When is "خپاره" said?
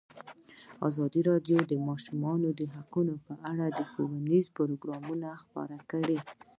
5.43-5.77